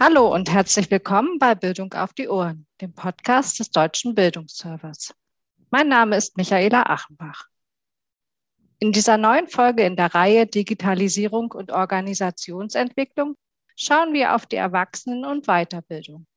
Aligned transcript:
Hallo 0.00 0.32
und 0.32 0.48
herzlich 0.48 0.92
willkommen 0.92 1.40
bei 1.40 1.56
Bildung 1.56 1.92
auf 1.92 2.12
die 2.12 2.28
Ohren, 2.28 2.68
dem 2.80 2.92
Podcast 2.92 3.58
des 3.58 3.72
Deutschen 3.72 4.14
Bildungsservers. 4.14 5.12
Mein 5.70 5.88
Name 5.88 6.14
ist 6.16 6.36
Michaela 6.36 6.84
Achenbach. 6.84 7.48
In 8.78 8.92
dieser 8.92 9.16
neuen 9.16 9.48
Folge 9.48 9.82
in 9.82 9.96
der 9.96 10.14
Reihe 10.14 10.46
Digitalisierung 10.46 11.50
und 11.50 11.72
Organisationsentwicklung 11.72 13.34
schauen 13.74 14.12
wir 14.12 14.36
auf 14.36 14.46
die 14.46 14.54
Erwachsenen- 14.54 15.24
und 15.24 15.46
Weiterbildung. 15.46 16.28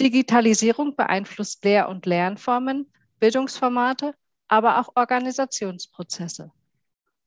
Digitalisierung 0.00 0.96
beeinflusst 0.96 1.62
Lehr- 1.66 1.90
und 1.90 2.06
Lernformen, 2.06 2.90
Bildungsformate, 3.20 4.14
aber 4.48 4.80
auch 4.80 4.88
Organisationsprozesse. 4.94 6.52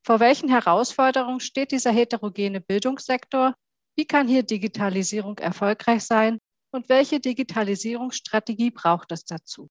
Vor 0.02 0.20
welchen 0.20 0.50
Herausforderungen 0.50 1.40
steht 1.40 1.72
dieser 1.72 1.92
heterogene 1.92 2.62
Bildungssektor 2.62 3.54
wie 3.96 4.06
kann 4.06 4.28
hier 4.28 4.44
Digitalisierung 4.44 5.38
erfolgreich 5.40 6.04
sein 6.04 6.40
und 6.72 6.90
welche 6.90 7.20
Digitalisierungsstrategie 7.20 8.72
braucht 8.72 9.12
es 9.12 9.26
dazu? 9.26 9.70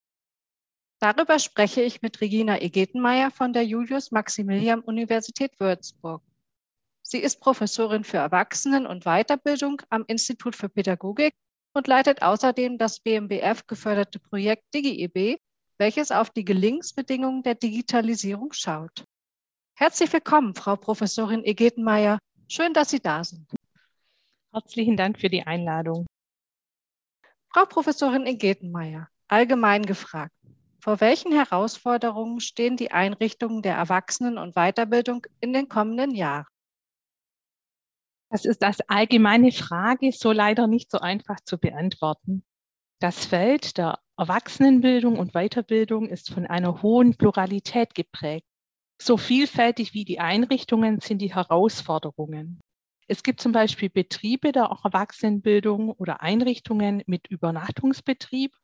Darüber 1.01 1.39
spreche 1.39 1.81
ich 1.81 2.03
mit 2.03 2.21
Regina 2.21 2.61
Egetenmeier 2.61 3.31
von 3.31 3.55
der 3.55 3.65
Julius-Maximilian-Universität 3.65 5.59
Würzburg. 5.59 6.23
Sie 7.03 7.19
ist 7.19 7.41
Professorin 7.41 8.05
für 8.05 8.19
Erwachsenen- 8.19 8.87
und 8.87 9.05
Weiterbildung 9.05 9.81
am 9.89 10.05
Institut 10.07 10.55
für 10.55 10.69
Pädagogik 10.69 11.33
und 11.73 11.87
leitet 11.87 12.21
außerdem 12.23 12.77
das 12.77 13.01
BMBF 13.01 13.67
geförderte 13.67 14.19
Projekt 14.19 14.65
DigiEB, 14.75 15.41
welches 15.79 16.11
auf 16.11 16.29
die 16.31 16.45
Gelingensbedingungen 16.45 17.43
der 17.43 17.55
Digitalisierung 17.55 18.53
schaut. 18.53 19.05
Herzlich 19.75 20.13
willkommen, 20.13 20.55
Frau 20.55 20.77
Professorin 20.77 21.43
Egetenmeier. 21.43 22.19
Schön, 22.49 22.75
dass 22.75 22.91
Sie 22.91 23.01
da 23.01 23.25
sind. 23.25 23.49
Herzlichen 24.53 24.97
Dank 24.97 25.21
für 25.21 25.29
die 25.29 25.47
Einladung. 25.47 26.07
Frau 27.53 27.67
Professorin 27.67 28.27
Ingetenmeier, 28.27 29.09
allgemein 29.29 29.87
gefragt, 29.87 30.35
vor 30.81 31.01
welchen 31.01 31.33
Herausforderungen 31.33 32.41
stehen 32.41 32.77
die 32.77 32.91
Einrichtungen 32.91 33.63
der 33.63 33.77
Erwachsenen- 33.77 34.39
und 34.39 34.55
Weiterbildung 34.55 35.25
in 35.41 35.53
den 35.53 35.69
kommenden 35.69 36.15
Jahren? 36.15 36.47
Das 38.33 38.45
ist 38.45 38.65
als 38.65 38.81
allgemeine 38.89 39.53
Frage 39.53 40.11
so 40.13 40.33
leider 40.33 40.67
nicht 40.67 40.91
so 40.91 40.99
einfach 40.99 41.41
zu 41.45 41.59
beantworten. 41.59 42.45
Das 43.01 43.27
Feld 43.27 43.79
der 43.79 44.01
Erwachsenenbildung 44.17 45.19
und 45.19 45.33
Weiterbildung 45.33 46.09
ist 46.09 46.33
von 46.33 46.47
einer 46.47 46.83
hohen 46.83 47.17
Pluralität 47.17 47.95
geprägt. 47.95 48.47
So 49.01 49.17
vielfältig 49.17 49.95
wie 49.95 50.05
die 50.05 50.21
Einrichtungen 50.21 51.01
sind 51.01 51.19
die 51.19 51.35
Herausforderungen. 51.35 52.61
Es 53.13 53.25
gibt 53.25 53.41
zum 53.41 53.51
Beispiel 53.51 53.91
Betriebe 53.91 54.53
der 54.53 54.71
Erwachsenenbildung 54.85 55.91
oder 55.91 56.21
Einrichtungen 56.21 57.03
mit 57.07 57.27
Übernachtungsbetrieb, 57.27 58.55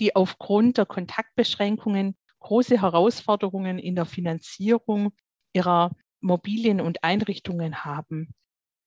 die 0.00 0.16
aufgrund 0.16 0.78
der 0.78 0.86
Kontaktbeschränkungen 0.86 2.16
große 2.40 2.80
Herausforderungen 2.80 3.78
in 3.78 3.94
der 3.94 4.06
Finanzierung 4.06 5.12
ihrer 5.52 5.94
Mobilien 6.22 6.80
und 6.80 7.04
Einrichtungen 7.04 7.84
haben. 7.84 8.34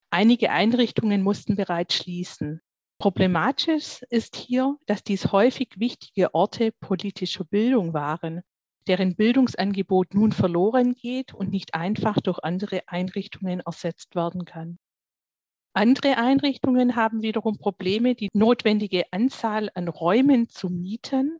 Einige 0.09 0.49
Einrichtungen 0.49 1.21
mussten 1.21 1.55
bereits 1.55 1.93
schließen. 1.93 2.61
Problematisch 2.97 4.01
ist 4.09 4.35
hier, 4.35 4.75
dass 4.87 5.03
dies 5.03 5.31
häufig 5.31 5.75
wichtige 5.77 6.33
Orte 6.33 6.71
politischer 6.79 7.43
Bildung 7.43 7.93
waren, 7.93 8.41
deren 8.87 9.15
Bildungsangebot 9.15 10.15
nun 10.15 10.31
verloren 10.31 10.95
geht 10.95 11.31
und 11.31 11.51
nicht 11.51 11.75
einfach 11.75 12.19
durch 12.21 12.39
andere 12.39 12.81
Einrichtungen 12.87 13.59
ersetzt 13.59 14.15
werden 14.15 14.45
kann. 14.45 14.79
Andere 15.77 16.17
Einrichtungen 16.17 16.95
haben 16.95 17.21
wiederum 17.21 17.57
Probleme, 17.57 18.15
die 18.15 18.29
notwendige 18.31 19.11
Anzahl 19.11 19.69
an 19.75 19.89
Räumen 19.89 20.47
zu 20.47 20.69
mieten, 20.69 21.37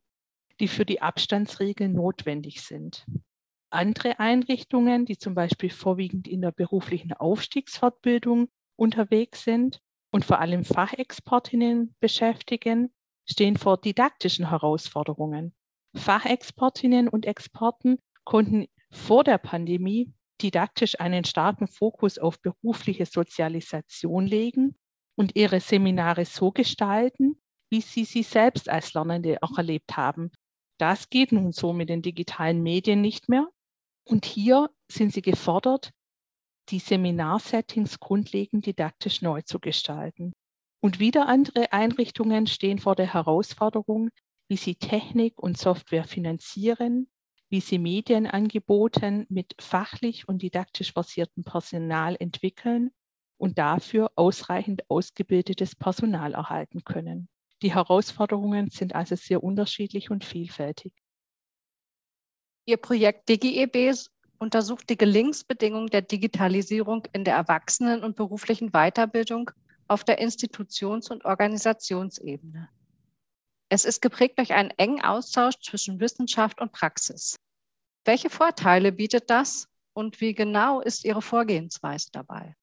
die 0.60 0.68
für 0.68 0.86
die 0.86 1.02
Abstandsregeln 1.02 1.94
notwendig 1.94 2.62
sind. 2.62 3.06
Andere 3.70 4.20
Einrichtungen, 4.20 5.06
die 5.06 5.18
zum 5.18 5.36
Beispiel 5.36 5.70
vorwiegend 5.70 6.28
in 6.28 6.42
der 6.42 6.52
beruflichen 6.52 7.14
Aufstiegsfortbildung 7.14 8.50
unterwegs 8.76 9.46
sind 9.46 9.80
und 10.12 10.26
vor 10.26 10.40
allem 10.40 10.66
Fachexpertinnen 10.66 11.96
beschäftigen, 12.02 12.94
stehen 13.26 13.56
vor 13.56 13.78
didaktischen 13.78 14.50
Herausforderungen. 14.50 15.56
Fachexpertinnen 15.96 17.08
und 17.08 17.26
Experten 17.26 18.00
konnten 18.26 18.68
vor 18.92 19.24
der 19.24 19.38
Pandemie 19.38 20.14
didaktisch 20.42 21.00
einen 21.00 21.24
starken 21.24 21.68
Fokus 21.68 22.18
auf 22.18 22.42
berufliche 22.42 23.06
Sozialisation 23.06 24.26
legen 24.26 24.76
und 25.16 25.36
ihre 25.36 25.60
Seminare 25.60 26.26
so 26.26 26.52
gestalten, 26.52 27.42
wie 27.70 27.82
sie 27.82 28.06
sie 28.06 28.24
selbst 28.24 28.70
als 28.70 28.94
Lernende 28.94 29.42
auch 29.42 29.58
erlebt 29.58 29.98
haben. 29.98 30.32
Das 30.78 31.10
geht 31.10 31.32
nun 31.32 31.52
so 31.52 31.74
mit 31.74 31.90
den 31.90 32.02
digitalen 32.02 32.62
Medien 32.62 33.02
nicht 33.02 33.30
mehr. 33.30 33.48
Und 34.08 34.26
hier 34.26 34.70
sind 34.92 35.14
sie 35.14 35.22
gefordert, 35.22 35.92
die 36.70 36.80
Seminarsettings 36.80 38.00
grundlegend 38.00 38.66
didaktisch 38.66 39.22
neu 39.22 39.42
zu 39.42 39.60
gestalten. 39.60 40.34
Und 40.82 41.00
wieder 41.00 41.28
andere 41.28 41.72
Einrichtungen 41.72 42.46
stehen 42.48 42.80
vor 42.80 42.96
der 42.96 43.14
Herausforderung, 43.14 44.10
wie 44.48 44.58
sie 44.58 44.76
Technik 44.76 45.40
und 45.40 45.58
Software 45.58 46.04
finanzieren, 46.04 47.08
wie 47.56 47.62
sie 47.62 47.80
Medienangeboten 47.80 49.28
mit 49.30 49.56
fachlich 49.62 50.28
und 50.28 50.42
didaktisch 50.42 50.94
basiertem 50.94 51.46
Personal 51.46 52.18
entwickeln 52.20 52.92
und 53.38 53.58
dafür 53.58 54.12
ausreichend 54.18 54.84
ausgebildetes 54.90 55.74
Personal 55.74 56.34
erhalten 56.34 56.84
können. 56.84 57.30
Die 57.62 57.74
Herausforderungen 57.74 58.72
sind 58.72 58.94
also 58.94 59.16
sehr 59.16 59.42
unterschiedlich 59.42 60.12
und 60.12 60.26
vielfältig. 60.26 60.94
Ihr 62.66 62.76
Projekt 62.76 63.30
DigiEB 63.30 63.96
untersucht 64.38 64.90
die 64.90 64.98
Gelingensbedingungen 64.98 65.88
der 65.88 66.02
Digitalisierung 66.02 67.08
in 67.14 67.24
der 67.24 67.36
Erwachsenen- 67.36 68.04
und 68.04 68.18
beruflichen 68.18 68.72
Weiterbildung 68.72 69.50
auf 69.88 70.04
der 70.04 70.20
Institutions- 70.20 71.10
und 71.10 71.24
Organisationsebene. 71.24 72.68
Es 73.70 73.86
ist 73.86 74.02
geprägt 74.02 74.40
durch 74.40 74.52
einen 74.52 74.72
engen 74.72 75.02
Austausch 75.02 75.56
zwischen 75.62 76.02
Wissenschaft 76.02 76.60
und 76.60 76.74
Praxis. 76.74 77.35
Welche 78.08 78.30
Vorteile 78.30 78.92
bietet 78.92 79.32
das 79.32 79.68
und 79.94 80.22
wie 80.22 80.36
genau 80.36 80.80
ist 80.80 81.06
Ihre 81.06 81.24
Vorgehensweise 81.24 82.10
dabei? 82.12 82.56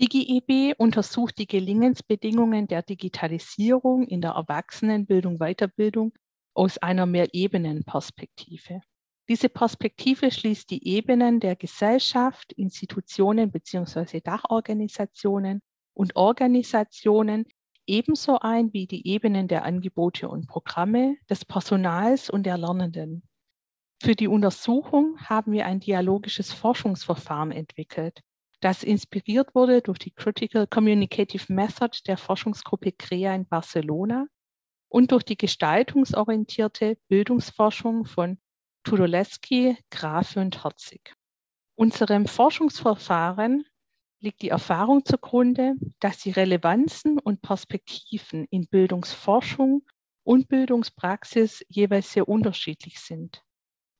DigiEB 0.00 0.74
untersucht 0.78 1.36
die 1.38 1.46
Gelingensbedingungen 1.46 2.66
der 2.66 2.82
Digitalisierung 2.82 4.06
in 4.06 4.22
der 4.22 4.32
Erwachsenenbildung, 4.32 5.38
Weiterbildung 5.38 6.14
aus 6.54 6.78
einer 6.78 7.04
Mehrebenenperspektive. 7.04 8.80
Diese 9.28 9.50
Perspektive 9.50 10.30
schließt 10.30 10.70
die 10.70 10.86
Ebenen 10.86 11.38
der 11.38 11.56
Gesellschaft, 11.56 12.54
Institutionen 12.54 13.50
bzw. 13.50 14.20
Dachorganisationen 14.20 15.60
und 15.92 16.16
Organisationen 16.16 17.44
ebenso 17.86 18.38
ein 18.38 18.72
wie 18.72 18.86
die 18.86 19.06
Ebenen 19.06 19.46
der 19.46 19.64
Angebote 19.64 20.28
und 20.28 20.46
Programme, 20.46 21.16
des 21.28 21.44
Personals 21.44 22.30
und 22.30 22.44
der 22.44 22.56
Lernenden. 22.56 23.22
Für 24.02 24.14
die 24.14 24.28
Untersuchung 24.28 25.18
haben 25.20 25.52
wir 25.52 25.66
ein 25.66 25.80
dialogisches 25.80 26.52
Forschungsverfahren 26.52 27.50
entwickelt, 27.50 28.20
das 28.60 28.82
inspiriert 28.82 29.54
wurde 29.54 29.82
durch 29.82 29.98
die 29.98 30.10
Critical 30.10 30.66
Communicative 30.66 31.52
Method 31.52 31.98
der 32.06 32.16
Forschungsgruppe 32.16 32.92
CREA 32.92 33.34
in 33.34 33.46
Barcelona 33.46 34.26
und 34.88 35.12
durch 35.12 35.24
die 35.24 35.36
gestaltungsorientierte 35.36 36.96
Bildungsforschung 37.08 38.06
von 38.06 38.38
Tudolewski, 38.82 39.76
Grafe 39.90 40.40
und 40.40 40.64
Herzig. 40.64 41.14
Unserem 41.74 42.26
Forschungsverfahren 42.26 43.66
liegt 44.20 44.42
die 44.42 44.48
Erfahrung 44.48 45.04
zugrunde, 45.04 45.74
dass 46.00 46.18
die 46.18 46.30
Relevanzen 46.30 47.18
und 47.18 47.42
Perspektiven 47.42 48.46
in 48.50 48.66
Bildungsforschung 48.68 49.82
und 50.22 50.48
Bildungspraxis 50.48 51.64
jeweils 51.68 52.12
sehr 52.12 52.26
unterschiedlich 52.28 52.98
sind. 53.00 53.45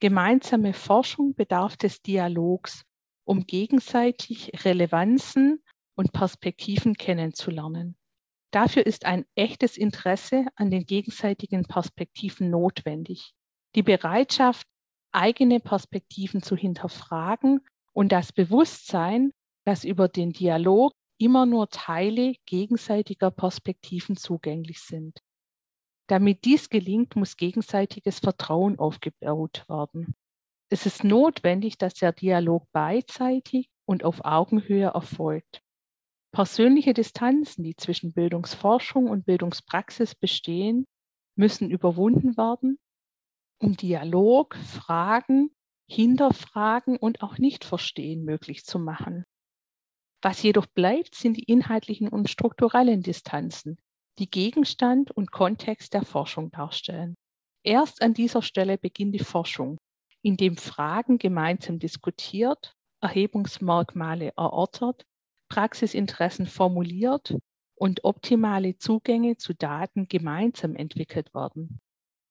Gemeinsame 0.00 0.74
Forschung 0.74 1.34
bedarf 1.34 1.76
des 1.76 2.02
Dialogs, 2.02 2.84
um 3.24 3.46
gegenseitig 3.46 4.52
Relevanzen 4.64 5.62
und 5.94 6.12
Perspektiven 6.12 6.94
kennenzulernen. 6.94 7.96
Dafür 8.50 8.86
ist 8.86 9.06
ein 9.06 9.24
echtes 9.34 9.76
Interesse 9.76 10.46
an 10.54 10.70
den 10.70 10.84
gegenseitigen 10.84 11.64
Perspektiven 11.64 12.50
notwendig. 12.50 13.32
Die 13.74 13.82
Bereitschaft, 13.82 14.66
eigene 15.12 15.60
Perspektiven 15.60 16.42
zu 16.42 16.56
hinterfragen 16.56 17.60
und 17.92 18.12
das 18.12 18.32
Bewusstsein, 18.32 19.32
dass 19.64 19.84
über 19.84 20.08
den 20.08 20.32
Dialog 20.32 20.92
immer 21.18 21.46
nur 21.46 21.70
Teile 21.70 22.34
gegenseitiger 22.44 23.30
Perspektiven 23.30 24.16
zugänglich 24.16 24.80
sind. 24.80 25.20
Damit 26.08 26.44
dies 26.44 26.68
gelingt, 26.68 27.16
muss 27.16 27.36
gegenseitiges 27.36 28.20
Vertrauen 28.20 28.78
aufgebaut 28.78 29.64
werden. 29.68 30.14
Es 30.68 30.86
ist 30.86 31.04
notwendig, 31.04 31.78
dass 31.78 31.94
der 31.94 32.12
Dialog 32.12 32.66
beidseitig 32.72 33.68
und 33.86 34.04
auf 34.04 34.24
Augenhöhe 34.24 34.86
erfolgt. 34.86 35.62
Persönliche 36.32 36.92
Distanzen, 36.92 37.64
die 37.64 37.76
zwischen 37.76 38.12
Bildungsforschung 38.12 39.08
und 39.08 39.24
Bildungspraxis 39.24 40.14
bestehen, 40.14 40.86
müssen 41.36 41.70
überwunden 41.70 42.36
werden, 42.36 42.78
um 43.58 43.76
Dialog, 43.76 44.56
Fragen, 44.56 45.50
Hinterfragen 45.88 46.96
und 46.96 47.22
auch 47.22 47.38
Nichtverstehen 47.38 48.24
möglich 48.24 48.64
zu 48.64 48.78
machen. 48.78 49.24
Was 50.22 50.42
jedoch 50.42 50.66
bleibt, 50.66 51.14
sind 51.14 51.36
die 51.36 51.44
inhaltlichen 51.44 52.08
und 52.08 52.28
strukturellen 52.28 53.02
Distanzen, 53.02 53.78
die 54.18 54.30
Gegenstand 54.30 55.10
und 55.10 55.30
Kontext 55.30 55.94
der 55.94 56.02
Forschung 56.02 56.50
darstellen. 56.50 57.14
Erst 57.62 58.02
an 58.02 58.14
dieser 58.14 58.42
Stelle 58.42 58.78
beginnt 58.78 59.14
die 59.14 59.24
Forschung, 59.24 59.78
indem 60.22 60.56
Fragen 60.56 61.18
gemeinsam 61.18 61.78
diskutiert, 61.78 62.74
Erhebungsmerkmale 63.00 64.32
erörtert, 64.36 65.04
Praxisinteressen 65.48 66.46
formuliert 66.46 67.36
und 67.76 68.04
optimale 68.04 68.78
Zugänge 68.78 69.36
zu 69.36 69.54
Daten 69.54 70.08
gemeinsam 70.08 70.76
entwickelt 70.76 71.34
werden. 71.34 71.80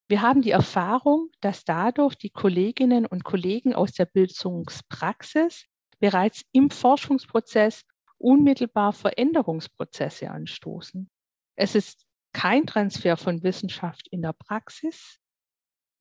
Wir 0.07 0.21
haben 0.21 0.41
die 0.41 0.51
Erfahrung, 0.51 1.29
dass 1.41 1.65
dadurch 1.65 2.15
die 2.15 2.29
Kolleginnen 2.29 3.05
und 3.05 3.23
Kollegen 3.23 3.73
aus 3.73 3.93
der 3.93 4.05
Bildungspraxis 4.05 5.65
bereits 5.99 6.43
im 6.51 6.69
Forschungsprozess 6.69 7.83
unmittelbar 8.17 8.93
Veränderungsprozesse 8.93 10.29
anstoßen. 10.29 11.09
Es 11.55 11.75
ist 11.75 12.05
kein 12.33 12.65
Transfer 12.65 13.15
von 13.17 13.43
Wissenschaft 13.43 14.07
in 14.09 14.21
der 14.21 14.33
Praxis. 14.33 15.19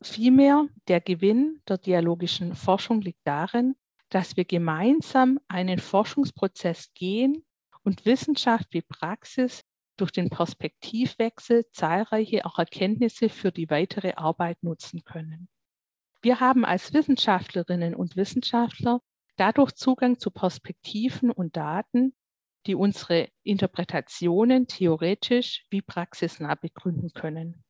Vielmehr 0.02 0.66
der 0.88 1.00
Gewinn 1.00 1.62
der 1.68 1.78
dialogischen 1.78 2.54
Forschung 2.54 3.00
liegt 3.00 3.24
darin, 3.24 3.76
dass 4.08 4.36
wir 4.36 4.44
gemeinsam 4.44 5.38
einen 5.48 5.78
Forschungsprozess 5.78 6.92
gehen 6.94 7.44
und 7.82 8.04
Wissenschaft 8.04 8.66
wie 8.70 8.82
Praxis 8.82 9.62
durch 9.96 10.10
den 10.10 10.28
Perspektivwechsel 10.28 11.66
zahlreiche 11.70 12.44
auch 12.44 12.58
Erkenntnisse 12.58 13.28
für 13.28 13.52
die 13.52 13.70
weitere 13.70 14.14
Arbeit 14.14 14.62
nutzen 14.62 15.04
können. 15.04 15.48
Wir 16.20 16.40
haben 16.40 16.64
als 16.64 16.92
Wissenschaftlerinnen 16.92 17.94
und 17.94 18.16
Wissenschaftler 18.16 19.00
dadurch 19.36 19.72
Zugang 19.72 20.18
zu 20.18 20.30
Perspektiven 20.30 21.30
und 21.30 21.56
Daten, 21.56 22.14
die 22.66 22.74
unsere 22.74 23.28
Interpretationen 23.42 24.66
theoretisch 24.66 25.64
wie 25.70 25.82
praxisnah 25.82 26.54
begründen 26.54 27.12
können. 27.12 27.64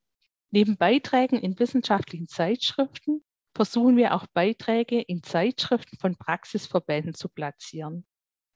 Neben 0.51 0.77
Beiträgen 0.77 1.37
in 1.37 1.59
wissenschaftlichen 1.59 2.27
Zeitschriften 2.27 3.23
versuchen 3.53 3.97
wir 3.97 4.13
auch 4.13 4.25
Beiträge 4.27 5.01
in 5.01 5.23
Zeitschriften 5.23 5.97
von 5.97 6.15
Praxisverbänden 6.17 7.13
zu 7.13 7.29
platzieren. 7.29 8.05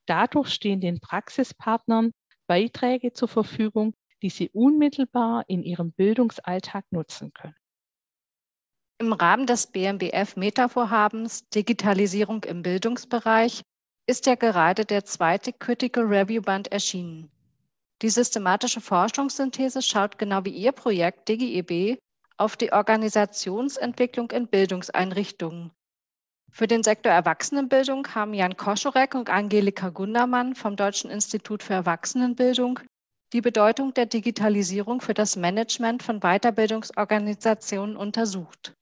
Dadurch 0.06 0.50
stehen 0.50 0.82
den 0.82 1.00
Praxispartnern 1.00 2.12
Beiträge 2.48 3.14
zur 3.14 3.28
Verfügung, 3.28 3.94
die 4.22 4.30
sie 4.30 4.50
unmittelbar 4.50 5.46
in 5.48 5.64
ihrem 5.64 5.92
Bildungsalltag 5.92 6.86
nutzen 6.92 7.32
können. 7.34 7.56
Im 8.98 9.14
Rahmen 9.14 9.46
des 9.46 9.68
BMBF 9.68 10.36
Meta-Vorhabens 10.36 11.48
Digitalisierung 11.50 12.44
im 12.44 12.64
Bildungsbereich 12.64 13.64
ist 14.10 14.26
ja 14.26 14.34
gerade 14.34 14.86
der 14.86 15.06
zweite 15.06 15.54
Critical 15.54 16.04
Review 16.04 16.42
Band 16.42 16.72
erschienen. 16.72 17.30
Die 18.02 18.10
systematische 18.10 18.82
Forschungssynthese 18.82 19.84
schaut 19.84 20.18
genau 20.18 20.44
wie 20.46 20.50
Ihr 20.50 20.72
Projekt 20.72 21.30
DigiEB 21.30 22.00
auf 22.36 22.58
die 22.58 22.74
Organisationsentwicklung 22.74 24.32
in 24.32 24.48
Bildungseinrichtungen. 24.48 25.70
Für 26.52 26.66
den 26.66 26.82
Sektor 26.82 27.12
Erwachsenenbildung 27.12 28.08
haben 28.16 28.34
Jan 28.34 28.58
Koschorek 28.58 29.14
und 29.14 29.30
Angelika 29.30 29.90
Gundermann 29.90 30.56
vom 30.56 30.76
Deutschen 30.76 31.12
Institut 31.12 31.62
für 31.62 31.76
Erwachsenenbildung 31.76 32.80
die 33.32 33.42
Bedeutung 33.42 33.94
der 33.94 34.08
Digitalisierung 34.08 35.02
für 35.02 35.14
das 35.14 35.36
Management 35.36 36.02
von 36.02 36.22
Weiterbildungsorganisationen 36.22 37.96
untersucht. 37.96 38.74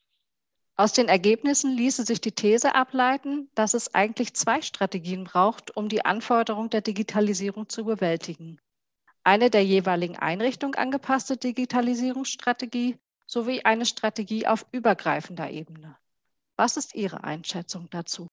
Aus 0.80 0.94
den 0.94 1.08
Ergebnissen 1.08 1.76
ließe 1.76 2.06
sich 2.06 2.22
die 2.22 2.34
These 2.34 2.76
ableiten, 2.76 3.50
dass 3.56 3.74
es 3.74 3.96
eigentlich 3.96 4.36
zwei 4.36 4.62
Strategien 4.62 5.24
braucht, 5.24 5.76
um 5.76 5.90
die 5.90 6.06
Anforderung 6.06 6.70
der 6.70 6.82
Digitalisierung 6.82 7.68
zu 7.68 7.84
bewältigen. 7.84 8.60
Eine 9.24 9.50
der 9.50 9.66
jeweiligen 9.66 10.18
Einrichtung 10.18 10.76
angepasste 10.76 11.36
Digitalisierungsstrategie 11.36 12.96
sowie 13.26 13.64
eine 13.64 13.88
Strategie 13.88 14.46
auf 14.46 14.68
übergreifender 14.72 15.50
Ebene. 15.50 15.98
Was 16.58 16.78
ist 16.78 16.94
Ihre 16.94 17.24
Einschätzung 17.24 17.90
dazu? 17.90 18.28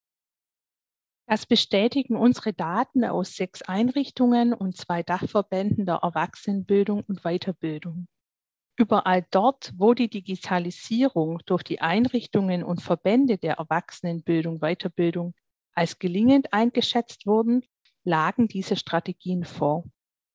Das 1.27 1.47
bestätigen 1.47 2.15
unsere 2.15 2.53
Daten 2.53 3.07
aus 3.07 3.37
sechs 3.37 3.63
Einrichtungen 3.63 4.53
und 4.53 4.77
zwei 4.77 5.03
Dachverbänden 5.03 5.87
der 5.87 6.01
Erwachsenenbildung 6.03 7.03
und 7.09 7.23
Weiterbildung. 7.23 8.07
Überall 8.77 9.25
dort, 9.31 9.73
wo 9.77 9.95
die 9.95 10.09
Digitalisierung 10.09 11.39
durch 11.47 11.63
die 11.63 11.81
Einrichtungen 11.81 12.65
und 12.65 12.83
Verbände 12.83 13.39
der 13.39 13.55
Erwachsenenbildung, 13.55 14.59
Weiterbildung 14.59 15.35
als 15.75 16.01
gelingend 16.01 16.53
eingeschätzt 16.53 17.25
wurden, 17.27 17.65
lagen 18.03 18.49
diese 18.49 18.75
Strategien 18.75 19.45
vor. 19.45 19.85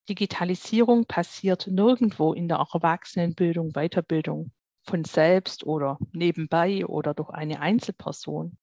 Digitalisierung 0.07 1.05
passiert 1.05 1.67
nirgendwo 1.67 2.31
in 2.33 2.47
der 2.47 2.57
Erwachsenenbildung, 2.57 3.73
Weiterbildung 3.73 4.51
von 4.83 5.03
selbst 5.03 5.65
oder 5.65 5.99
nebenbei 6.13 6.85
oder 6.85 7.13
durch 7.13 7.29
eine 7.29 7.59
Einzelperson. 7.59 8.57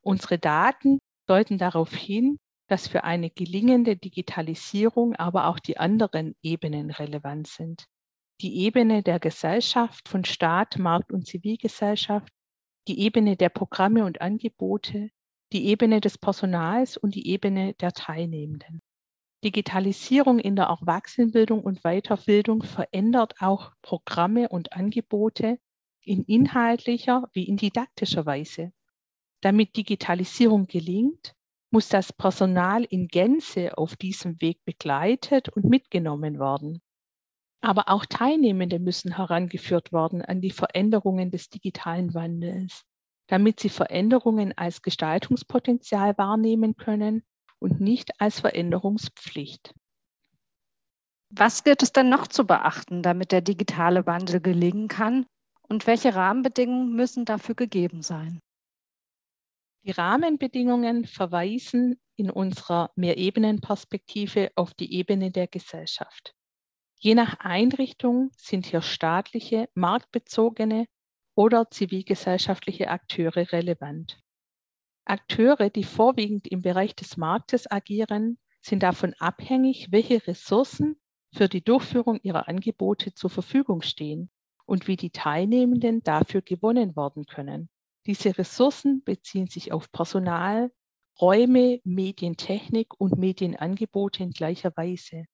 Unsere 0.00 0.38
Daten 0.38 0.98
deuten 1.26 1.58
darauf 1.58 1.92
hin, 1.92 2.38
dass 2.68 2.86
für 2.86 3.02
eine 3.02 3.30
gelingende 3.30 3.96
Digitalisierung 3.96 5.16
aber 5.16 5.48
auch 5.48 5.58
die 5.58 5.76
anderen 5.76 6.36
Ebenen 6.40 6.90
relevant 6.92 7.48
sind 7.48 7.88
die 8.40 8.58
Ebene 8.64 9.02
der 9.02 9.18
Gesellschaft 9.18 10.08
von 10.08 10.24
Staat, 10.24 10.78
Markt 10.78 11.12
und 11.12 11.26
Zivilgesellschaft, 11.26 12.32
die 12.86 13.00
Ebene 13.00 13.36
der 13.36 13.48
Programme 13.48 14.04
und 14.04 14.20
Angebote, 14.20 15.10
die 15.52 15.66
Ebene 15.66 16.00
des 16.00 16.18
Personals 16.18 16.96
und 16.96 17.14
die 17.14 17.28
Ebene 17.28 17.74
der 17.74 17.92
Teilnehmenden. 17.92 18.80
Digitalisierung 19.44 20.38
in 20.38 20.56
der 20.56 20.66
Erwachsenenbildung 20.66 21.62
und 21.62 21.82
Weiterbildung 21.82 22.62
verändert 22.62 23.34
auch 23.40 23.72
Programme 23.82 24.48
und 24.48 24.72
Angebote 24.72 25.58
in 26.02 26.24
inhaltlicher 26.24 27.28
wie 27.32 27.44
in 27.44 27.56
didaktischer 27.56 28.26
Weise. 28.26 28.72
Damit 29.40 29.76
Digitalisierung 29.76 30.66
gelingt, 30.66 31.34
muss 31.70 31.88
das 31.88 32.12
Personal 32.12 32.84
in 32.84 33.08
Gänze 33.08 33.76
auf 33.76 33.96
diesem 33.96 34.40
Weg 34.40 34.64
begleitet 34.64 35.48
und 35.50 35.64
mitgenommen 35.64 36.38
werden. 36.38 36.80
Aber 37.60 37.88
auch 37.88 38.06
Teilnehmende 38.06 38.78
müssen 38.78 39.16
herangeführt 39.16 39.92
werden 39.92 40.22
an 40.22 40.40
die 40.40 40.52
Veränderungen 40.52 41.30
des 41.30 41.50
digitalen 41.50 42.14
Wandels, 42.14 42.84
damit 43.26 43.60
sie 43.60 43.68
Veränderungen 43.68 44.56
als 44.56 44.82
Gestaltungspotenzial 44.82 46.16
wahrnehmen 46.16 46.76
können 46.76 47.24
und 47.58 47.80
nicht 47.80 48.20
als 48.20 48.40
Veränderungspflicht. 48.40 49.74
Was 51.30 51.62
gilt 51.64 51.82
es 51.82 51.92
denn 51.92 52.08
noch 52.08 52.26
zu 52.26 52.46
beachten, 52.46 53.02
damit 53.02 53.32
der 53.32 53.42
digitale 53.42 54.06
Wandel 54.06 54.40
gelingen 54.40 54.88
kann? 54.88 55.26
Und 55.68 55.86
welche 55.86 56.14
Rahmenbedingungen 56.14 56.94
müssen 56.94 57.26
dafür 57.26 57.54
gegeben 57.54 58.02
sein? 58.02 58.40
Die 59.84 59.90
Rahmenbedingungen 59.90 61.04
verweisen 61.04 62.00
in 62.16 62.30
unserer 62.30 62.90
Mehrebenenperspektive 62.96 64.50
auf 64.54 64.72
die 64.72 64.94
Ebene 64.94 65.30
der 65.30 65.46
Gesellschaft. 65.46 66.34
Je 67.00 67.14
nach 67.14 67.38
Einrichtung 67.38 68.32
sind 68.36 68.66
hier 68.66 68.82
staatliche, 68.82 69.68
marktbezogene 69.74 70.88
oder 71.36 71.70
zivilgesellschaftliche 71.70 72.88
Akteure 72.88 73.52
relevant. 73.52 74.20
Akteure, 75.04 75.70
die 75.70 75.84
vorwiegend 75.84 76.48
im 76.48 76.60
Bereich 76.60 76.96
des 76.96 77.16
Marktes 77.16 77.70
agieren, 77.70 78.38
sind 78.60 78.82
davon 78.82 79.14
abhängig, 79.20 79.92
welche 79.92 80.26
Ressourcen 80.26 81.00
für 81.32 81.48
die 81.48 81.62
Durchführung 81.62 82.18
ihrer 82.24 82.48
Angebote 82.48 83.14
zur 83.14 83.30
Verfügung 83.30 83.82
stehen 83.82 84.28
und 84.66 84.88
wie 84.88 84.96
die 84.96 85.10
Teilnehmenden 85.10 86.02
dafür 86.02 86.42
gewonnen 86.42 86.96
werden 86.96 87.26
können. 87.26 87.68
Diese 88.06 88.36
Ressourcen 88.36 89.04
beziehen 89.04 89.46
sich 89.46 89.70
auf 89.70 89.92
Personal, 89.92 90.72
Räume, 91.20 91.80
Medientechnik 91.84 92.88
und 92.98 93.16
Medienangebote 93.18 94.24
in 94.24 94.30
gleicher 94.30 94.76
Weise 94.76 95.26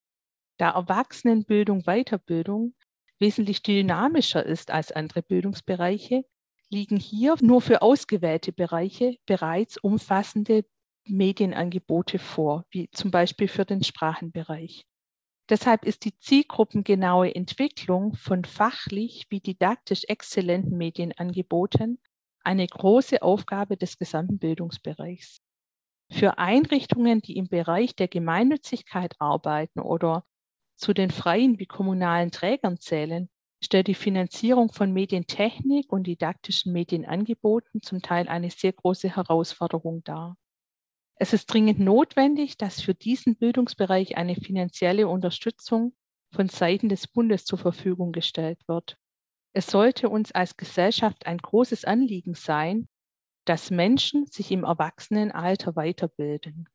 da 0.59 0.71
Erwachsenenbildung, 0.71 1.83
Weiterbildung 1.85 2.75
wesentlich 3.19 3.63
dynamischer 3.63 4.45
ist 4.45 4.71
als 4.71 4.93
andere 4.93 5.23
Bildungsbereiche, 5.23 6.25
liegen 6.69 6.99
hier 6.99 7.37
nur 7.41 7.61
für 7.61 7.83
ausgewählte 7.83 8.53
Bereiche 8.53 9.17
bereits 9.27 9.77
umfassende 9.79 10.65
Medienangebote 11.07 12.19
vor, 12.19 12.65
wie 12.71 12.91
zum 12.91 13.11
Beispiel 13.11 13.49
für 13.49 13.65
den 13.65 13.83
Sprachenbereich. 13.83 14.87
Deshalb 15.51 15.85
ist 15.85 16.05
die 16.07 16.19
zielgruppengenaue 16.19 17.35
Entwicklung 17.35 18.15
von 18.15 18.45
fachlich 18.45 19.27
wie 19.29 19.41
didaktisch 19.41 20.05
exzellenten 20.09 20.79
Medienangeboten 20.79 22.01
eine 22.43 22.67
große 22.67 23.23
Aufgabe 23.23 23.77
des 23.77 23.99
gesamten 23.99 24.39
Bildungsbereichs. 24.39 25.41
Für 26.11 26.39
Einrichtungen, 26.39 27.21
die 27.21 27.37
im 27.37 27.49
Bereich 27.49 27.95
der 27.95 28.09
Gemeinnützigkeit 28.09 29.15
arbeiten 29.19 29.81
oder 29.81 30.25
zu 30.77 30.93
den 30.93 31.11
freien 31.11 31.59
wie 31.59 31.67
kommunalen 31.67 32.31
Trägern 32.31 32.79
zählen, 32.79 33.29
stellt 33.63 33.87
die 33.87 33.95
Finanzierung 33.95 34.73
von 34.73 34.93
Medientechnik 34.93 35.93
und 35.93 36.07
didaktischen 36.07 36.73
Medienangeboten 36.73 37.83
zum 37.83 38.03
Teil 38.03 38.29
eine 38.29 38.51
sehr 38.51 38.73
große 38.73 39.17
Herausforderung 39.17 40.05
dar. 40.05 40.37
Es 41.17 41.33
ist 41.33 41.47
dringend 41.47 41.81
notwendig, 41.81 42.59
dass 42.59 42.81
für 42.81 42.95
diesen 42.95 43.37
Bildungsbereich 43.37 44.17
eine 44.17 44.35
finanzielle 44.35 45.09
Unterstützung 45.09 45.95
von 46.33 46.49
Seiten 46.49 46.89
des 46.89 47.07
Bundes 47.07 47.45
zur 47.45 47.59
Verfügung 47.59 48.13
gestellt 48.13 48.61
wird. 48.67 48.99
Es 49.53 49.69
sollte 49.69 50.09
uns 50.09 50.33
als 50.33 50.57
Gesellschaft 50.57 51.27
ein 51.27 51.39
großes 51.39 51.85
Anliegen 51.85 52.35
sein, 52.35 52.89
dass 53.45 53.71
Menschen 53.71 54.27
sich 54.27 54.51
im 54.51 54.65
Erwachsenenalter 54.65 55.77
weiterbilden. 55.77 56.69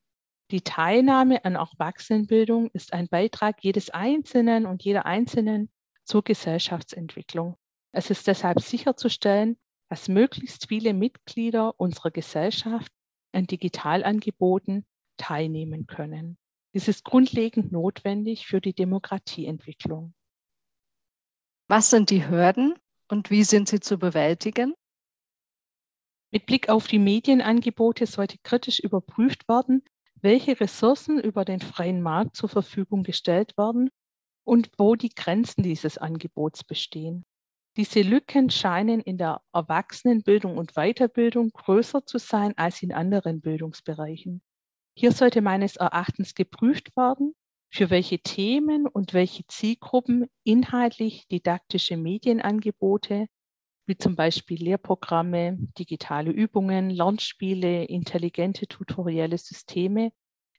Die 0.51 0.61
Teilnahme 0.61 1.45
an 1.45 1.55
Erwachsenenbildung 1.55 2.71
ist 2.71 2.93
ein 2.93 3.07
Beitrag 3.07 3.63
jedes 3.63 3.91
Einzelnen 3.91 4.65
und 4.65 4.83
jeder 4.83 5.05
Einzelnen 5.05 5.69
zur 6.05 6.23
Gesellschaftsentwicklung. 6.23 7.55
Es 7.91 8.09
ist 8.09 8.25
deshalb 8.25 8.59
sicherzustellen, 8.59 9.59
dass 9.89 10.07
möglichst 10.07 10.67
viele 10.67 10.93
Mitglieder 10.93 11.79
unserer 11.79 12.09
Gesellschaft 12.09 12.91
an 13.31 13.45
Digitalangeboten 13.45 14.87
teilnehmen 15.17 15.85
können. 15.85 16.37
Dies 16.73 16.87
ist 16.87 17.03
grundlegend 17.03 17.71
notwendig 17.71 18.47
für 18.47 18.61
die 18.61 18.73
Demokratieentwicklung. 18.73 20.13
Was 21.67 21.91
sind 21.91 22.09
die 22.09 22.27
Hürden 22.27 22.73
und 23.07 23.29
wie 23.29 23.43
sind 23.43 23.67
sie 23.67 23.79
zu 23.79 23.99
bewältigen? 23.99 24.73
Mit 26.31 26.47
Blick 26.47 26.69
auf 26.69 26.87
die 26.87 26.99
Medienangebote 26.99 28.07
sollte 28.07 28.37
kritisch 28.43 28.79
überprüft 28.79 29.47
werden, 29.47 29.83
welche 30.21 30.59
Ressourcen 30.59 31.19
über 31.19 31.45
den 31.45 31.59
freien 31.59 32.01
Markt 32.01 32.35
zur 32.35 32.49
Verfügung 32.49 33.03
gestellt 33.03 33.57
werden 33.57 33.89
und 34.43 34.69
wo 34.77 34.95
die 34.95 35.09
Grenzen 35.09 35.63
dieses 35.63 35.97
Angebots 35.97 36.63
bestehen. 36.63 37.25
Diese 37.77 38.01
Lücken 38.01 38.49
scheinen 38.49 38.99
in 38.99 39.17
der 39.17 39.41
Erwachsenenbildung 39.53 40.57
und 40.57 40.73
Weiterbildung 40.73 41.51
größer 41.51 42.05
zu 42.05 42.17
sein 42.17 42.57
als 42.57 42.81
in 42.81 42.91
anderen 42.91 43.41
Bildungsbereichen. 43.41 44.41
Hier 44.97 45.11
sollte 45.11 45.41
meines 45.41 45.77
Erachtens 45.77 46.35
geprüft 46.35 46.95
werden, 46.97 47.35
für 47.71 47.89
welche 47.89 48.19
Themen 48.19 48.87
und 48.87 49.13
welche 49.13 49.45
Zielgruppen 49.47 50.25
inhaltlich 50.43 51.27
didaktische 51.27 51.95
Medienangebote 51.95 53.27
wie 53.89 53.97
zum 53.97 54.15
Beispiel 54.15 54.63
Lehrprogramme, 54.63 55.57
digitale 55.79 56.29
Übungen, 56.29 56.91
Lernspiele, 56.91 57.85
intelligente 57.85 58.67
tutorielle 58.67 59.39
Systeme 59.39 60.11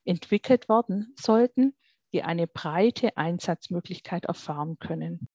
entwickelt 0.05 0.69
werden 0.69 1.15
sollten, 1.17 1.77
die 2.13 2.25
eine 2.25 2.49
breite 2.49 3.17
Einsatzmöglichkeit 3.17 4.25
erfahren 4.25 4.79
können. 4.81 5.29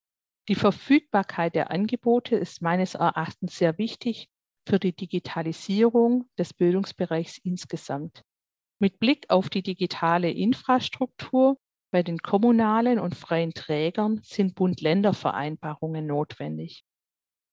Die 0.50 0.56
Verfügbarkeit 0.56 1.56
der 1.56 1.72
Angebote 1.72 2.36
ist 2.36 2.62
meines 2.62 2.96
Erachtens 2.96 3.58
sehr 3.58 3.78
wichtig 3.78 4.30
für 4.68 4.78
die 4.78 4.94
Digitalisierung 4.94 6.30
des 6.38 6.54
Bildungsbereichs 6.54 7.38
insgesamt. 7.38 8.24
Mit 8.78 9.00
Blick 9.00 9.30
auf 9.30 9.50
die 9.50 9.64
digitale 9.64 10.32
Infrastruktur 10.32 11.58
bei 11.92 12.04
den 12.04 12.18
kommunalen 12.18 13.00
und 13.00 13.16
freien 13.16 13.54
Trägern 13.54 14.20
sind 14.22 14.54
Bund-Länder-Vereinbarungen 14.56 16.06
notwendig. 16.06 16.84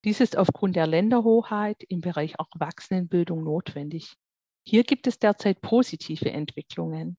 Dies 0.04 0.18
ist 0.20 0.36
aufgrund 0.36 0.74
der 0.74 0.88
Länderhoheit 0.88 1.84
im 1.84 2.00
Bereich 2.00 2.34
Erwachsenenbildung 2.36 3.44
notwendig. 3.44 4.16
Hier 4.66 4.82
gibt 4.82 5.06
es 5.06 5.20
derzeit 5.20 5.60
positive 5.60 6.32
Entwicklungen. 6.32 7.16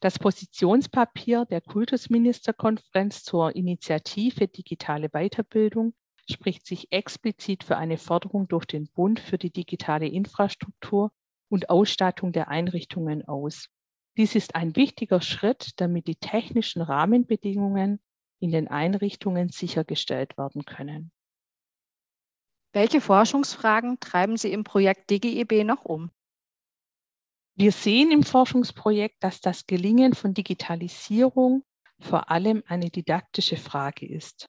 Das 0.00 0.18
Positionspapier 0.18 1.46
der 1.46 1.62
Kultusministerkonferenz 1.62 3.24
zur 3.24 3.56
Initiative 3.56 4.48
Digitale 4.48 5.08
Weiterbildung 5.08 5.94
spricht 6.30 6.66
sich 6.66 6.92
explizit 6.92 7.64
für 7.64 7.78
eine 7.78 7.96
Förderung 7.96 8.48
durch 8.48 8.66
den 8.66 8.88
Bund 8.88 9.18
für 9.18 9.38
die 9.38 9.50
digitale 9.50 10.06
Infrastruktur 10.06 11.12
und 11.48 11.70
Ausstattung 11.70 12.32
der 12.32 12.48
Einrichtungen 12.48 13.26
aus. 13.26 13.70
Dies 14.18 14.34
ist 14.34 14.54
ein 14.54 14.76
wichtiger 14.76 15.22
Schritt, 15.22 15.70
damit 15.76 16.06
die 16.06 16.16
technischen 16.16 16.82
Rahmenbedingungen 16.82 18.00
in 18.40 18.50
den 18.50 18.68
Einrichtungen 18.68 19.48
sichergestellt 19.48 20.36
werden 20.36 20.66
können. 20.66 21.12
Welche 22.76 23.00
Forschungsfragen 23.00 24.00
treiben 24.00 24.36
Sie 24.36 24.52
im 24.52 24.62
Projekt 24.62 25.08
DGEB 25.08 25.64
noch 25.64 25.86
um? 25.86 26.10
Wir 27.54 27.72
sehen 27.72 28.10
im 28.10 28.22
Forschungsprojekt, 28.22 29.16
dass 29.24 29.40
das 29.40 29.66
Gelingen 29.66 30.12
von 30.12 30.34
Digitalisierung 30.34 31.64
vor 31.98 32.30
allem 32.30 32.62
eine 32.66 32.90
didaktische 32.90 33.56
Frage 33.56 34.06
ist, 34.06 34.44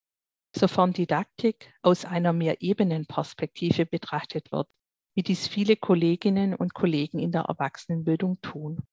sofern 0.54 0.92
Didaktik 0.92 1.74
aus 1.82 2.04
einer 2.04 2.34
Mehrebenenperspektive 2.34 3.86
betrachtet 3.86 4.52
wird, 4.52 4.68
wie 5.16 5.24
dies 5.24 5.48
viele 5.48 5.78
Kolleginnen 5.78 6.54
und 6.54 6.74
Kollegen 6.74 7.20
in 7.20 7.32
der 7.32 7.44
Erwachsenenbildung 7.44 8.42
tun. 8.42 8.84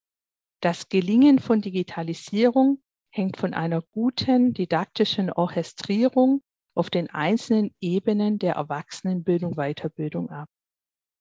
Das 0.60 0.88
Gelingen 0.88 1.40
von 1.40 1.60
Digitalisierung 1.60 2.84
hängt 3.10 3.36
von 3.36 3.52
einer 3.52 3.82
guten 3.82 4.54
didaktischen 4.54 5.32
Orchestrierung 5.32 6.40
auf 6.74 6.90
den 6.90 7.10
einzelnen 7.10 7.74
Ebenen 7.80 8.38
der 8.38 8.54
Erwachsenenbildung, 8.54 9.54
Weiterbildung 9.54 10.30
ab. 10.30 10.48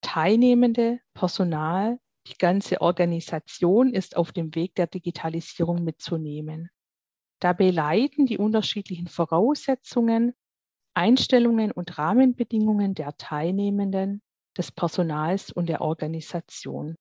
Teilnehmende, 0.02 1.00
Personal, 1.14 2.00
die 2.28 2.38
ganze 2.38 2.82
Organisation 2.82 3.94
ist 3.94 4.16
auf 4.16 4.32
dem 4.32 4.56
Weg 4.56 4.76
der 4.76 4.88
Digitalisierung 4.88 5.84
mitzunehmen. 5.84 6.70
Dabei 7.40 7.72
leiten 7.72 8.26
die 8.26 8.38
unterschiedlichen 8.38 9.08
Voraussetzungen, 9.08 10.34
Einstellungen 10.94 11.72
und 11.72 11.98
Rahmenbedingungen 11.98 12.96
der 12.96 13.18
Teilnehmenden, 13.18 14.22
des 14.58 14.72
Personals 14.72 15.52
und 15.52 15.68
der 15.68 15.82
Organisation. 15.82 16.96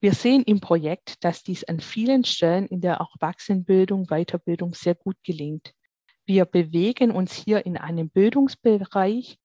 Wir 0.00 0.12
sehen 0.12 0.42
im 0.42 0.60
Projekt, 0.60 1.24
dass 1.24 1.42
dies 1.42 1.64
an 1.64 1.80
vielen 1.80 2.24
Stellen 2.24 2.66
in 2.66 2.80
der 2.80 2.96
Erwachsenenbildung, 2.96 4.06
Weiterbildung 4.08 4.74
sehr 4.74 4.94
gut 4.94 5.16
gelingt. 5.24 5.72
Wir 6.26 6.44
bewegen 6.44 7.12
uns 7.12 7.32
hier 7.32 7.64
in 7.66 7.76
einem 7.76 8.10
Bildungsbereich, 8.10 9.38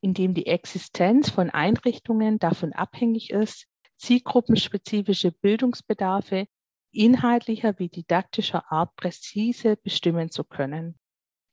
in 0.00 0.14
dem 0.14 0.32
die 0.32 0.46
Existenz 0.46 1.28
von 1.30 1.50
Einrichtungen 1.50 2.38
davon 2.38 2.72
abhängig 2.72 3.30
ist, 3.30 3.66
zielgruppenspezifische 3.98 5.30
Bildungsbedarfe 5.30 6.46
inhaltlicher 6.90 7.78
wie 7.78 7.88
didaktischer 7.88 8.70
Art 8.72 8.96
präzise 8.96 9.76
bestimmen 9.76 10.30
zu 10.30 10.44
können. 10.44 10.98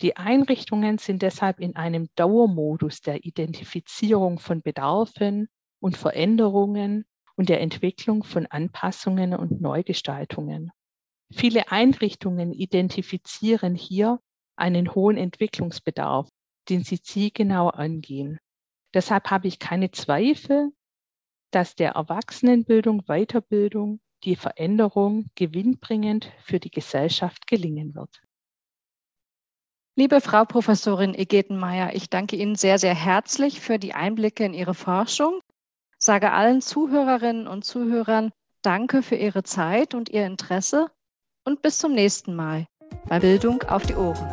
Die 0.01 0.15
Einrichtungen 0.15 0.97
sind 0.97 1.21
deshalb 1.21 1.59
in 1.59 1.75
einem 1.75 2.07
Dauermodus 2.15 3.01
der 3.01 3.25
Identifizierung 3.25 4.39
von 4.39 4.61
Bedarfen 4.61 5.49
und 5.81 5.97
Veränderungen 5.97 7.05
und 7.35 7.49
der 7.49 7.59
Entwicklung 7.59 8.23
von 8.23 8.45
Anpassungen 8.45 9.33
und 9.35 9.59
Neugestaltungen. 9.61 10.71
Viele 11.31 11.69
Einrichtungen 11.71 12.53
identifizieren 12.53 13.75
hier 13.75 14.19
einen 14.59 14.93
hohen 14.93 15.17
Entwicklungsbedarf, 15.17 16.29
den 16.69 16.83
sie 16.83 17.01
zielgenau 17.01 17.69
angehen. 17.69 18.39
Deshalb 18.93 19.29
habe 19.29 19.47
ich 19.47 19.59
keine 19.59 19.91
Zweifel, 19.91 20.71
dass 21.51 21.75
der 21.75 21.91
Erwachsenenbildung, 21.91 23.03
Weiterbildung, 23.07 23.99
die 24.23 24.35
Veränderung 24.35 25.29
gewinnbringend 25.35 26.31
für 26.43 26.59
die 26.59 26.71
Gesellschaft 26.71 27.47
gelingen 27.47 27.95
wird. 27.95 28.21
Liebe 29.95 30.21
Frau 30.21 30.45
Professorin 30.45 31.13
Egetenmeier, 31.13 31.93
ich 31.93 32.09
danke 32.09 32.35
Ihnen 32.35 32.55
sehr, 32.55 32.79
sehr 32.79 32.95
herzlich 32.95 33.59
für 33.59 33.79
die 33.79 33.93
Einblicke 33.93 34.45
in 34.45 34.53
Ihre 34.53 34.73
Forschung. 34.73 35.41
Sage 35.97 36.31
allen 36.31 36.61
Zuhörerinnen 36.61 37.47
und 37.47 37.65
Zuhörern 37.65 38.31
Danke 38.61 39.03
für 39.03 39.15
Ihre 39.15 39.43
Zeit 39.43 39.93
und 39.93 40.09
Ihr 40.09 40.25
Interesse 40.25 40.91
und 41.45 41.61
bis 41.61 41.77
zum 41.77 41.93
nächsten 41.93 42.35
Mal 42.35 42.67
bei 43.09 43.19
Bildung 43.19 43.63
auf 43.63 43.83
die 43.85 43.95
Ohren. 43.95 44.27